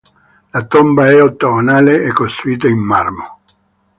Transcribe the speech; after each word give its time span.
La 0.49 0.65
tomba 0.65 1.11
è 1.11 1.21
ottagonale 1.21 2.01
e 2.03 2.11
costruita 2.11 2.67
in 2.67 2.79
marmo. 2.79 3.41